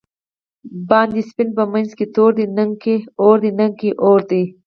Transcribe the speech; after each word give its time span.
باندی 0.89 1.21
سپین 1.29 1.49
په 1.57 1.63
منځ 1.73 1.89
کی 1.97 2.05
تور 2.15 2.31
دۍ، 2.37 2.45
نگه 2.57 2.95
اور 3.21 3.37
دی 3.43 3.51
نگه 3.59 3.89
اور 4.05 4.19
دی 4.29 4.43